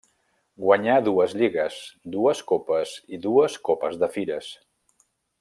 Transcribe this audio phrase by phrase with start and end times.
[0.61, 1.75] Guanyà dues lligues,
[2.15, 4.51] dues copes i dues Copes de Fires.